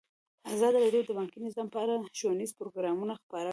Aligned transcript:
ازادي 0.53 0.77
راډیو 0.85 1.07
د 1.07 1.11
بانکي 1.17 1.37
نظام 1.47 1.67
په 1.73 1.77
اړه 1.83 1.93
ښوونیز 2.17 2.51
پروګرامونه 2.59 3.13
خپاره 3.23 3.47
کړي. 3.49 3.49